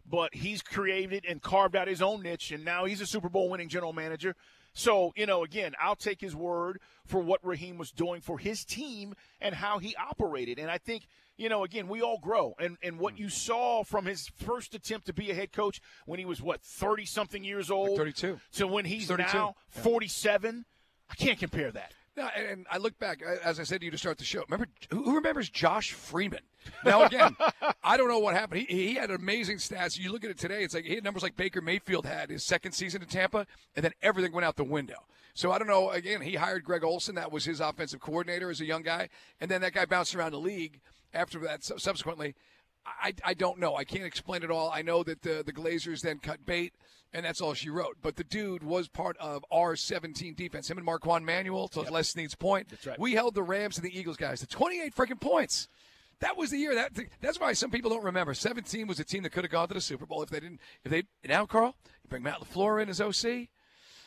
[0.06, 3.50] but he's created and carved out his own niche, and now he's a Super Bowl
[3.50, 4.36] winning general manager.
[4.76, 8.66] So, you know, again, I'll take his word for what Raheem was doing for his
[8.66, 10.60] team and how he operated.
[10.60, 11.08] And I think,
[11.38, 12.56] you know, again, we all grow.
[12.60, 13.24] And and what hmm.
[13.24, 16.62] you saw from his first attempt to be a head coach when he was what,
[16.62, 17.92] 30 something years old?
[17.92, 18.40] Like 32.
[18.54, 19.34] To when he's 32.
[19.34, 20.66] now 47,
[21.10, 21.94] I can't compare that.
[22.18, 24.44] No, and, and I look back, as I said to you to start the show.
[24.48, 26.44] Remember, who who remembers Josh Freeman?
[26.86, 27.36] Now, again,
[27.84, 28.66] I don't know what happened.
[28.68, 30.00] He, he had amazing stats.
[30.00, 32.44] You look at it today, it's like he had numbers like Baker Mayfield had his
[32.44, 35.06] second season in Tampa, and then everything went out the window.
[35.34, 35.90] So I don't know.
[35.90, 37.16] Again, he hired Greg Olson.
[37.16, 39.10] That was his offensive coordinator as a young guy,
[39.42, 40.80] and then that guy bounced around the league
[41.14, 41.64] after that.
[41.64, 42.36] Subsequently,
[42.86, 43.76] I, I don't know.
[43.76, 44.70] I can't explain it all.
[44.70, 46.74] I know that the the Glazers then cut bait,
[47.14, 47.98] and that's all she wrote.
[48.02, 50.70] But the dude was part of our 17 defense.
[50.70, 51.92] Him and Marquand Manuel, to yep.
[51.92, 52.70] Les Snead's point.
[52.70, 53.00] That's right.
[53.00, 55.68] We held the Rams and the Eagles guys to 28 freaking points.
[56.20, 56.76] That was the year.
[56.76, 58.34] That that's why some people don't remember.
[58.34, 60.62] 17 was a team that could have gone to the Super Bowl if they didn't.
[60.84, 63.50] If they now, Carl, you bring Matt Lafleur in as OC.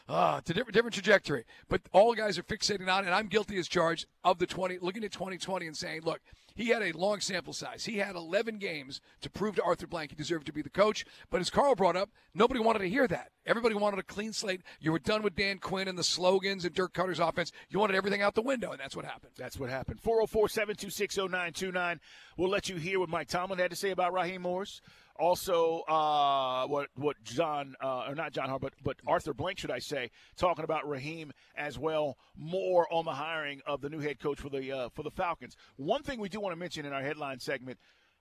[0.08, 1.44] Ah, it's a different, different trajectory.
[1.68, 4.78] But all guys are fixating on, it, and I'm guilty as charged of the 20,
[4.80, 6.20] looking at 2020 and saying, look,
[6.54, 7.84] he had a long sample size.
[7.84, 11.04] He had 11 games to prove to Arthur Blank he deserved to be the coach.
[11.30, 13.30] But as Carl brought up, nobody wanted to hear that.
[13.46, 14.62] Everybody wanted a clean slate.
[14.80, 17.52] You were done with Dan Quinn and the slogans and Dirk Koetter's offense.
[17.68, 19.34] You wanted everything out the window, and that's what happened.
[19.36, 20.00] That's what happened.
[20.00, 22.00] 404 726 0929.
[22.36, 24.80] We'll let you hear what Mike Tomlin had to say about Raheem Morris.
[25.18, 29.70] Also, uh, what what John uh, or not John Hart, but but Arthur Blank, should
[29.70, 32.16] I say, talking about Raheem as well.
[32.36, 35.56] More on the hiring of the new head coach for the uh, for the Falcons.
[35.76, 37.78] One thing we do want to mention in our headline segment: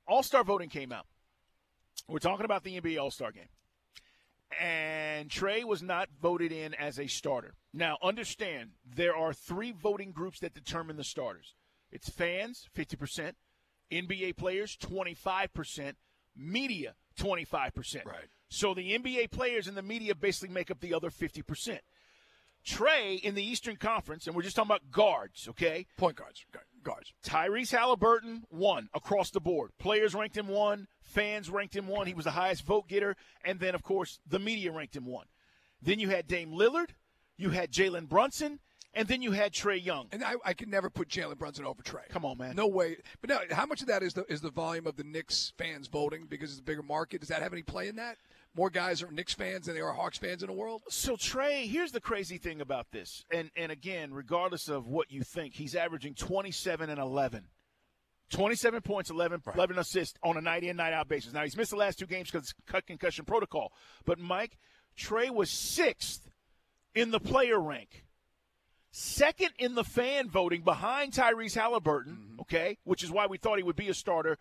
[0.07, 1.05] All Star voting came out.
[2.07, 3.49] We're talking about the NBA All Star game
[4.59, 7.53] and Trae was not voted in as a starter.
[7.73, 11.53] Now, understand there are three voting groups that determine the starters.
[11.91, 13.33] It's fans, 50%,
[13.91, 15.93] NBA players, 25%,
[16.37, 18.05] media, 25%.
[18.05, 18.15] Right.
[18.49, 21.79] So the NBA players and the media basically make up the other 50%.
[22.65, 25.85] Trae in the Eastern Conference, and we're just talking about guards, okay?
[25.97, 26.45] Point guards.
[26.83, 27.13] Guards.
[27.23, 29.71] Tyrese Halliburton, one across the board.
[29.79, 32.07] Players ranked him one, fans ranked him one.
[32.07, 33.15] He was the highest vote getter.
[33.43, 35.27] And then, of course, the media ranked him one.
[35.81, 36.89] Then you had Dame Lillard,
[37.37, 38.59] you had Jalen Brunson,
[38.97, 40.07] and then you had Trae Young.
[40.11, 42.09] And I, I could never put Jalen Brunson over Trae.
[42.09, 42.55] Come on, man.
[42.55, 42.97] No way.
[43.21, 45.87] But now, how much of that is the is the volume of the Knicks fans
[45.87, 47.19] voting because it's a bigger market?
[47.21, 48.17] Does that have any play in that?
[48.55, 50.81] More guys are Knicks fans than they are Hawks fans in the world.
[50.89, 55.21] So Trae, here's the crazy thing about this, and and again, regardless of what you
[55.21, 57.45] think, he's averaging 27 and 11.
[58.29, 59.55] 27 points, 11, right.
[59.55, 61.31] 11 assists on a night in, night out basis.
[61.31, 63.71] Now, he's missed the last two games because cut concussion protocol.
[64.05, 64.57] But, Mike,
[64.97, 66.29] Trae was sixth
[66.93, 68.03] in the player rank,
[68.97, 72.41] second in the fan voting behind Tyrese Halliburton, mm-hmm.
[72.41, 74.37] okay, which is why we thought he would be a starter,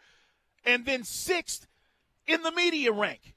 [0.65, 1.67] and then sixth
[2.27, 3.35] in the media rank.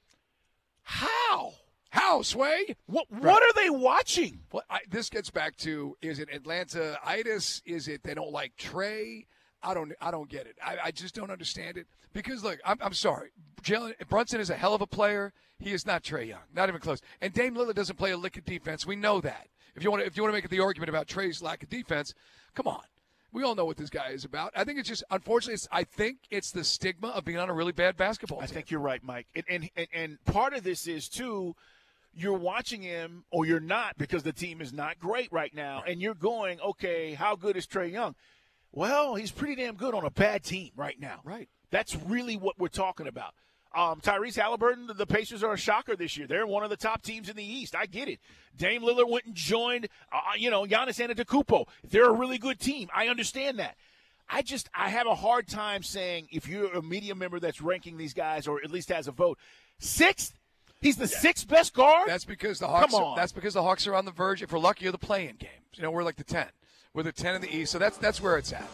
[0.82, 1.52] How?
[1.90, 2.76] How, Sway?
[2.86, 3.22] What right.
[3.22, 4.40] what are they watching?
[4.52, 7.62] Well, I, this gets back to is it Atlanta itis?
[7.66, 9.26] Is it they don't like Trae?
[9.62, 10.56] I don't I don't get it.
[10.64, 11.86] I, I just don't understand it.
[12.12, 13.30] Because look, I'm, I'm sorry.
[13.62, 15.32] Jalen Brunson is a hell of a player.
[15.58, 16.40] He is not Trae Young.
[16.54, 17.00] Not even close.
[17.20, 18.86] And Dame Lillard doesn't play a lick of defense.
[18.86, 19.48] We know that.
[19.76, 21.70] If you want to if you want to make the argument about Trae's lack of
[21.70, 22.14] defense,
[22.54, 22.82] come on.
[23.32, 24.52] We all know what this guy is about.
[24.56, 27.54] I think it's just, unfortunately, it's, I think it's the stigma of being on a
[27.54, 28.44] really bad basketball team.
[28.44, 29.28] I think you're right, Mike.
[29.36, 31.54] And, and, and part of this is, too,
[32.12, 35.84] you're watching him or you're not because the team is not great right now.
[35.86, 38.16] And you're going, okay, how good is Trae Young?
[38.72, 41.20] Well, he's pretty damn good on a bad team right now.
[41.22, 41.48] Right.
[41.70, 43.34] That's really what we're talking about.
[43.72, 46.26] Um, Tyrese Halliburton, the Pacers are a shocker this year.
[46.26, 47.76] They're one of the top teams in the East.
[47.76, 48.18] I get it.
[48.56, 51.66] Dame Lillard went and joined, uh, you know, Giannis Antetokounmpo.
[51.88, 52.88] They're a really good team.
[52.92, 53.76] I understand that.
[54.28, 57.96] I just I have a hard time saying if you're a media member that's ranking
[57.96, 59.38] these guys or at least has a vote,
[59.78, 60.34] sixth.
[60.80, 61.18] He's the yeah.
[61.18, 62.08] sixth best guard.
[62.08, 62.90] That's because the Hawks.
[62.90, 63.12] Come on.
[63.12, 64.42] Are, that's because the Hawks are on the verge.
[64.42, 65.52] If we're lucky, of the playing games.
[65.74, 66.46] You know, we're like the ten.
[66.92, 67.70] We're the ten in the East.
[67.70, 68.68] So that's that's where it's at.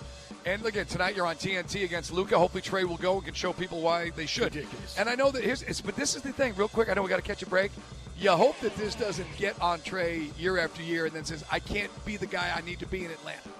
[0.46, 2.38] And look at tonight, you're on TNT against Luka.
[2.38, 4.54] Hopefully, Trae will go and can show people why they should.
[4.54, 4.96] Ridiculous.
[4.98, 6.88] And I know that here's, but this is the thing, real quick.
[6.88, 7.72] I know we got to catch a break.
[8.18, 11.58] You hope that this doesn't get on Trae year after year and then says, I
[11.58, 13.50] can't be the guy I need to be in Atlanta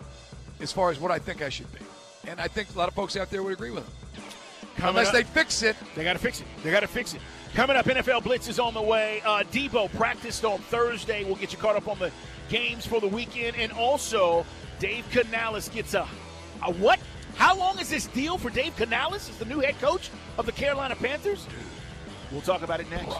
[0.61, 1.80] as far as what I think I should be.
[2.26, 3.92] And I think a lot of folks out there would agree with him.
[4.76, 5.76] Coming Unless up, they fix it.
[5.94, 6.46] They got to fix it.
[6.62, 7.20] They got to fix it.
[7.57, 9.22] Coming up, NFL Blitz is on the way.
[9.24, 11.24] Uh, Deebo practiced on Thursday.
[11.24, 12.12] We'll get you caught up on the
[12.50, 13.57] games for the weekend.
[13.57, 14.44] And also,
[14.78, 16.07] Dave Canales gets a,
[16.62, 17.00] a what?
[17.36, 20.52] How long is this deal for Dave Canales as the new head coach of the
[20.52, 21.46] Carolina Panthers?
[22.30, 23.16] We'll talk about it next.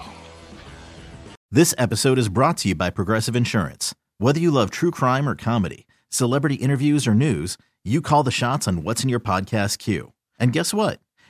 [1.51, 3.95] This episode is brought to you by Progressive Insurance.
[4.18, 8.68] Whether you love true crime or comedy, celebrity interviews or news, you call the shots
[8.68, 10.12] on what's in your podcast queue.
[10.39, 11.01] And guess what?